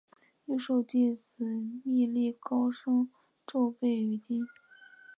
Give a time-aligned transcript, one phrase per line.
[0.45, 1.45] 又授弟子
[1.85, 3.07] 觅历高声
[3.45, 4.47] 梵呗于今。